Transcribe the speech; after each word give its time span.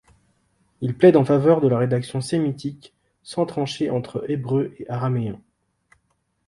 Il 0.81 0.97
plaide 0.97 1.15
en 1.15 1.25
faveur 1.25 1.61
de 1.61 1.67
la 1.67 1.77
rédaction 1.77 2.21
sémitique, 2.21 2.95
sans 3.21 3.45
trancher 3.45 3.91
entre 3.91 4.25
hébreu 4.31 4.73
et 4.79 4.89
araméen. 4.89 5.39